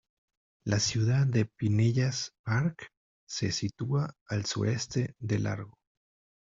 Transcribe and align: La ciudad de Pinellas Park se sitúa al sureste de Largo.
La 0.65 0.79
ciudad 0.79 1.27
de 1.27 1.45
Pinellas 1.45 2.33
Park 2.43 2.87
se 3.29 3.51
sitúa 3.51 4.15
al 4.25 4.45
sureste 4.47 5.13
de 5.19 5.37
Largo. 5.37 5.75